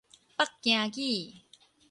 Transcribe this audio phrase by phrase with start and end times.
[0.35, 1.43] 北京語